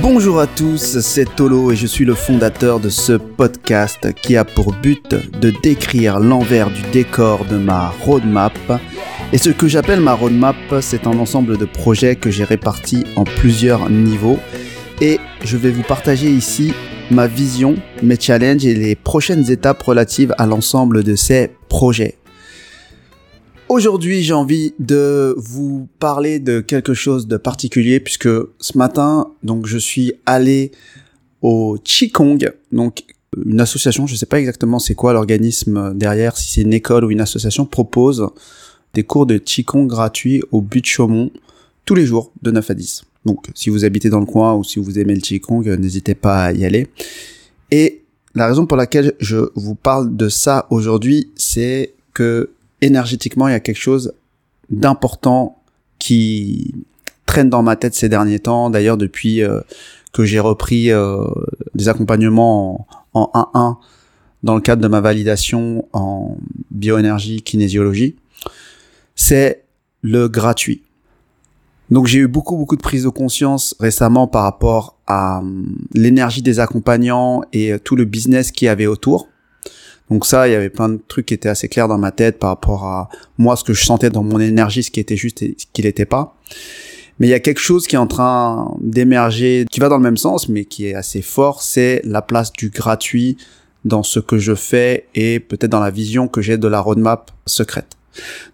[0.00, 4.44] Bonjour à tous, c'est Tolo et je suis le fondateur de ce podcast qui a
[4.44, 8.52] pour but de décrire l'envers du décor de ma roadmap.
[9.32, 13.24] Et ce que j'appelle ma roadmap, c'est un ensemble de projets que j'ai répartis en
[13.24, 14.38] plusieurs niveaux.
[15.00, 16.72] Et je vais vous partager ici
[17.10, 22.18] ma vision, mes challenges et les prochaines étapes relatives à l'ensemble de ces projets.
[23.72, 29.64] Aujourd'hui, j'ai envie de vous parler de quelque chose de particulier puisque ce matin, donc
[29.64, 30.72] je suis allé
[31.40, 33.02] au Qigong, donc
[33.46, 37.06] une association, je ne sais pas exactement c'est quoi l'organisme derrière, si c'est une école
[37.06, 38.28] ou une association, propose
[38.92, 41.30] des cours de Qigong gratuits au but de Chaumont
[41.86, 43.04] tous les jours de 9 à 10.
[43.24, 46.44] Donc si vous habitez dans le coin ou si vous aimez le Qigong, n'hésitez pas
[46.44, 46.88] à y aller.
[47.70, 48.02] Et
[48.34, 52.50] la raison pour laquelle je vous parle de ça aujourd'hui, c'est que
[52.82, 54.12] énergétiquement, il y a quelque chose
[54.68, 55.62] d'important
[55.98, 56.74] qui
[57.24, 58.68] traîne dans ma tête ces derniers temps.
[58.68, 59.60] D'ailleurs, depuis euh,
[60.12, 61.24] que j'ai repris euh,
[61.74, 63.76] des accompagnements en, 1-1
[64.42, 66.36] dans le cadre de ma validation en
[66.70, 68.16] bioénergie, kinésiologie,
[69.14, 69.64] c'est
[70.02, 70.82] le gratuit.
[71.90, 76.42] Donc j'ai eu beaucoup beaucoup de prise de conscience récemment par rapport à hum, l'énergie
[76.42, 79.28] des accompagnants et tout le business qui avait autour.
[80.12, 82.38] Donc ça, il y avait plein de trucs qui étaient assez clairs dans ma tête
[82.38, 85.40] par rapport à moi, ce que je sentais dans mon énergie, ce qui était juste
[85.40, 86.36] et ce qui n'était pas.
[87.18, 90.02] Mais il y a quelque chose qui est en train d'émerger, qui va dans le
[90.02, 93.38] même sens, mais qui est assez fort, c'est la place du gratuit
[93.86, 97.30] dans ce que je fais et peut-être dans la vision que j'ai de la roadmap
[97.46, 97.96] secrète.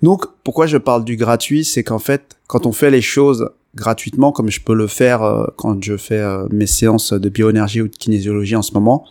[0.01, 4.31] Donc, pourquoi je parle du gratuit, c'est qu'en fait, quand on fait les choses gratuitement,
[4.31, 7.89] comme je peux le faire euh, quand je fais euh, mes séances de bioénergie ou
[7.89, 9.05] de kinésiologie en ce moment,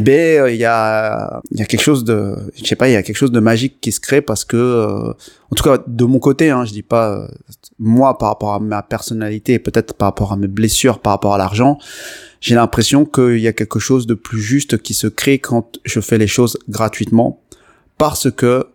[0.00, 2.92] eh ben il y a il y a quelque chose de je sais pas il
[2.92, 5.12] y a quelque chose de magique qui se crée parce que euh,
[5.50, 7.28] en tout cas de mon côté hein je dis pas euh,
[7.78, 11.34] moi par rapport à ma personnalité et peut-être par rapport à mes blessures par rapport
[11.34, 11.76] à l'argent
[12.40, 16.00] j'ai l'impression qu'il y a quelque chose de plus juste qui se crée quand je
[16.00, 17.38] fais les choses gratuitement
[17.98, 18.68] parce que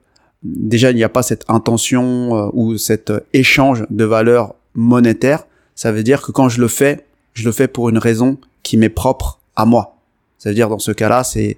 [0.43, 5.47] déjà il n'y a pas cette intention euh, ou cet échange de valeurs monétaires.
[5.73, 7.03] Ça veut dire que quand je le fais
[7.33, 9.94] je le fais pour une raison qui m'est propre à moi
[10.37, 11.57] c'est-à-dire dans ce cas-là, c'est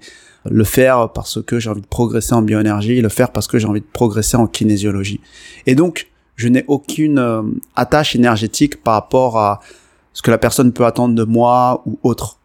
[0.49, 3.67] le faire parce que j'ai envie de progresser en bioénergie, le faire parce que j'ai
[3.67, 5.19] envie de progresser en kinésiologie.
[5.65, 7.41] Et donc, je n'ai aucune euh,
[7.75, 9.59] attache énergétique par rapport à
[10.13, 12.39] ce que la personne peut attendre de moi ou autre.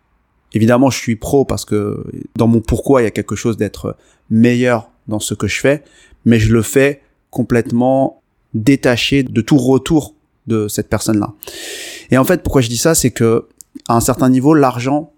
[0.54, 2.04] Évidemment, je suis pro parce que
[2.37, 3.97] dans mon pourquoi, il y a quelque chose d'être
[4.31, 5.82] meilleur dans ce que je fais,
[6.25, 8.22] mais je le fais complètement
[8.54, 10.15] détaché de tout retour
[10.47, 11.32] de cette personne-là.
[12.10, 13.47] Et en fait, pourquoi je dis ça, c'est que
[13.88, 15.12] à un certain niveau, l'argent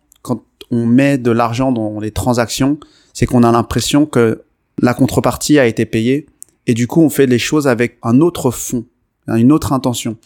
[0.75, 2.79] on met de l'argent dans les transactions,
[3.13, 4.43] c'est qu'on a l'impression que
[4.81, 6.27] la contrepartie a été payée
[6.67, 8.85] et du coup on fait les choses avec un autre fond,
[9.29, 10.17] une autre intention.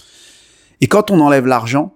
[0.80, 1.94] Et quand on enlève l'argent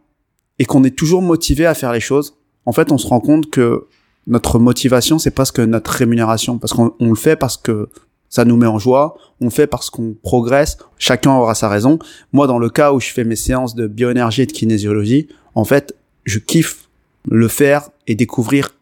[0.58, 2.36] et qu'on est toujours motivé à faire les choses,
[2.66, 3.86] en fait on se rend compte que
[4.26, 7.88] notre motivation c'est parce que notre rémunération, parce qu'on le fait parce que
[8.28, 11.98] ça nous met en joie, on le fait parce qu'on progresse, chacun aura sa raison.
[12.32, 15.64] Moi dans le cas où je fais mes séances de bioénergie et de kinésiologie, en
[15.64, 16.88] fait je kiffe
[17.28, 18.74] le faire et découvrir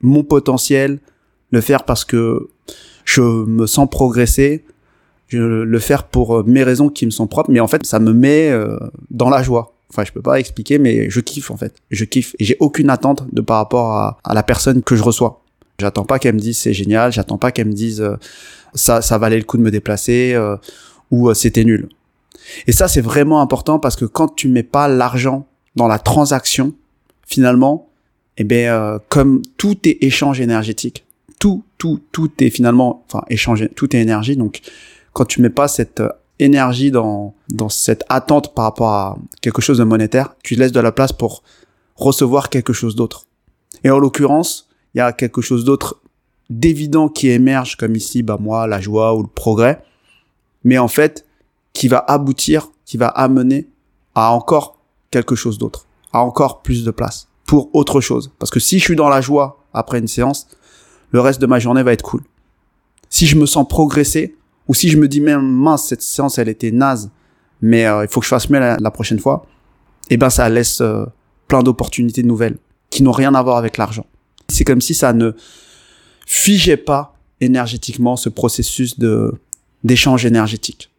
[0.00, 0.98] mon potentiel,
[1.50, 2.48] le faire parce que
[3.04, 4.64] je me sens progresser,
[5.28, 7.98] je le faire pour euh, mes raisons qui me sont propres, mais en fait, ça
[7.98, 8.78] me met euh,
[9.10, 9.74] dans la joie.
[9.90, 11.74] Enfin, je peux pas expliquer, mais je kiffe en fait.
[11.90, 15.42] Je kiffe et j'ai aucune attente de par rapport à, la personne que je reçois.
[15.78, 18.16] J'attends pas qu'elle me dise c'est génial, j'attends pas qu'elle me dise euh,
[18.74, 20.36] ça ça valait le coup de me déplacer
[21.10, 21.88] ou c'était nul.
[22.66, 26.74] Et ça c'est vraiment important parce que quand tu mets pas l'argent dans la transaction,
[27.26, 27.87] finalement,
[28.38, 31.04] eh bien, euh, comme tout est échange énergétique,
[31.40, 34.36] tout, tout, tout est finalement, enfin, échange, tout est énergie.
[34.36, 34.60] Donc,
[35.12, 39.60] quand tu mets pas cette euh, énergie dans, dans cette attente par rapport à quelque
[39.60, 41.42] chose de monétaire, tu laisses de la place pour
[41.96, 43.26] recevoir quelque chose d'autre.
[43.82, 46.00] Et en l'occurrence, il y a quelque chose d'autre
[46.48, 49.82] d'évident qui émerge, comme ici, bah, moi, la joie ou le progrès.
[50.62, 51.26] Mais en fait,
[51.72, 53.68] qui va aboutir, qui va amener
[54.14, 54.78] à encore
[55.10, 58.30] quelque chose d'autre, à encore plus de place pour autre chose.
[58.38, 60.46] Parce que si je suis dans la joie après une séance,
[61.10, 62.20] le reste de ma journée va être cool.
[63.08, 64.36] Si je me sens progresser,
[64.68, 67.10] ou si je me dis même mince cette séance elle était naze,
[67.62, 69.46] mais euh, il faut que je fasse mieux la, prochaine fois,
[70.10, 71.06] eh ben ça laisse euh,
[71.48, 72.58] plein d'opportunités nouvelles
[72.90, 74.04] qui n'ont rien à voir avec l'argent.
[74.50, 75.32] C'est comme si ça ne
[76.26, 79.32] figeait pas énergétiquement ce processus de
[79.84, 80.90] d'échange énergétique.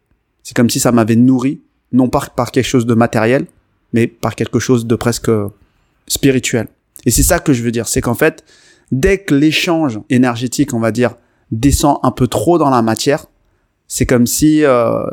[0.42, 1.60] C'est comme si ça m'avait nourri,
[1.92, 3.46] non pas par quelque chose de matériel,
[3.92, 5.30] mais par quelque chose de presque
[6.06, 6.68] spirituel.
[7.06, 8.44] Et c'est ça que je veux dire, c'est qu'en fait,
[8.92, 11.14] dès que l'échange énergétique, on va dire,
[11.50, 13.26] descend un peu trop dans la matière,
[13.88, 15.04] c'est comme si euh,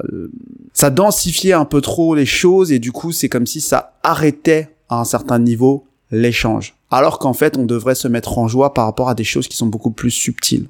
[0.72, 4.70] ça densifiait un peu trop les choses et du coup c'est comme si ça arrêtait
[4.88, 6.76] à un certain niveau l'échange.
[6.92, 9.58] Alors qu'en fait on devrait se mettre en joie par rapport à des choses qui
[9.58, 10.68] sont beaucoup plus subtiles.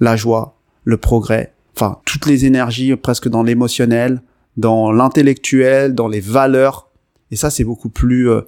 [0.00, 4.22] La joie, le progrès, enfin toutes les énergies presque dans l'émotionnel,
[4.56, 6.88] dans l'intellectuel, dans les valeurs.
[7.30, 8.40] Et ça c'est beaucoup plus euh,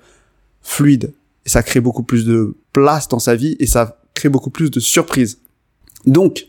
[0.64, 1.12] fluide.
[1.46, 4.70] Et ça crée beaucoup plus de place dans sa vie et ça crée beaucoup plus
[4.70, 5.38] de surprises.
[6.06, 6.46] Donc,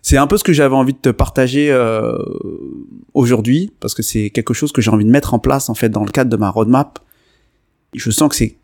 [0.00, 2.16] c'est un peu ce que j'avais envie de te partager euh,
[3.14, 5.90] aujourd'hui parce que c'est quelque chose que j'ai envie de mettre en place en fait
[5.90, 6.98] dans le cadre de ma roadmap.
[7.94, 8.56] Je sens que c'est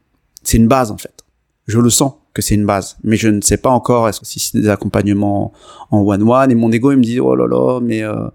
[0.42, 1.24] c'est une base en fait.
[1.66, 4.26] Je le sens que c'est une base, mais je ne sais pas encore est-ce que
[4.26, 5.52] si c'est des accompagnements
[5.90, 8.28] en one one et mon ego il me dit oh là là mais euh,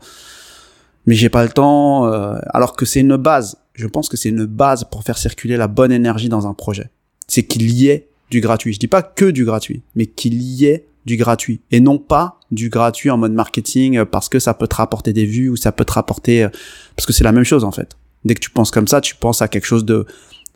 [1.10, 3.58] mais j'ai pas le temps euh, alors que c'est une base.
[3.74, 6.92] Je pense que c'est une base pour faire circuler la bonne énergie dans un projet.
[7.28, 8.74] C'est qu'il y ait du gratuit.
[8.74, 12.40] Je dis pas que du gratuit, mais qu'il y ait du gratuit et non pas
[12.52, 15.56] du gratuit en mode marketing euh, parce que ça peut te rapporter des vues ou
[15.56, 16.50] ça peut te rapporter euh,
[16.96, 17.98] parce que c'est la même chose en fait.
[18.24, 20.06] Dès que tu penses comme ça, tu penses à quelque chose de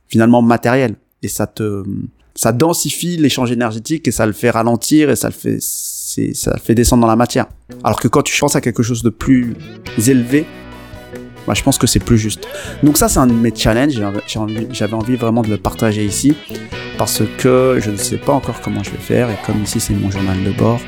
[0.07, 1.83] finalement matériel et ça te
[2.35, 5.57] ça densifie l'échange énergétique et ça le fait ralentir et ça le fait
[6.33, 7.47] ça fait descendre dans la matière.
[7.83, 9.55] Alors que quand tu penses à quelque chose de plus
[10.07, 10.45] élevé,
[11.47, 12.47] bah, je pense que c'est plus juste.
[12.83, 13.99] Donc ça, c'est un de mes challenges.
[14.71, 16.35] J'avais envie, vraiment de le partager ici
[16.97, 19.93] parce que je ne sais pas encore comment je vais faire et comme ici c'est
[19.95, 20.79] mon journal de bord,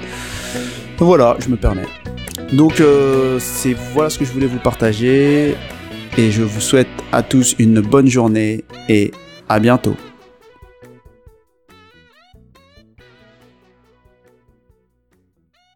[1.00, 1.88] voilà, je me permets.
[2.54, 5.56] Donc euh, c'est voilà ce que je voulais vous partager
[6.18, 9.12] et je vous souhaite à tous une bonne journée et
[9.50, 9.95] à bientôt.